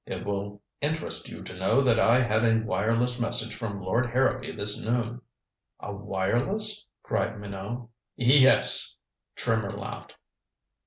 It 0.07 0.25
will 0.25 0.63
interest 0.81 1.29
you 1.29 1.43
to 1.43 1.55
know 1.59 1.79
that 1.81 1.99
I 1.99 2.21
had 2.21 2.43
a 2.43 2.65
wireless 2.65 3.19
message 3.21 3.53
from 3.55 3.75
Lord 3.77 4.07
Harrowby 4.07 4.51
this 4.53 4.83
noon." 4.83 5.21
"A 5.79 5.93
wireless?" 5.93 6.87
cried 7.03 7.39
Minot. 7.39 7.87
"Yes." 8.15 8.95
Trimmer 9.35 9.71
laughed. 9.77 10.15